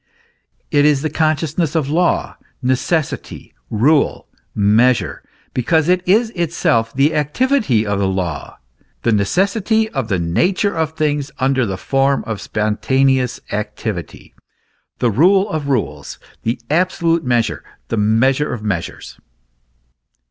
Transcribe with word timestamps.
It 0.71 0.83
is 0.83 1.03
the 1.03 1.11
consciousness 1.11 1.75
of 1.75 1.87
law, 1.87 2.35
necessity, 2.63 3.53
rule, 3.69 4.27
measure, 4.55 5.21
because 5.53 5.87
it 5.87 6.01
is 6.07 6.31
itself 6.31 6.91
the 6.91 7.13
activity 7.13 7.85
of 7.85 7.99
law, 8.01 8.57
the 9.03 9.11
necessity 9.11 9.87
of 9.89 10.07
the 10.07 10.17
nature 10.17 10.75
of 10.75 10.93
things 10.93 11.29
under 11.37 11.67
the 11.67 11.77
form 11.77 12.23
of 12.25 12.41
spon 12.41 12.77
taneous 12.77 13.39
activity, 13.51 14.33
the 14.97 15.11
rule 15.11 15.47
of 15.51 15.67
rules, 15.69 16.17
the 16.41 16.59
absolute 16.71 17.23
measure, 17.23 17.63
the 17.89 17.97
measure 17.97 18.51
of 18.51 18.63
measures. 18.63 19.19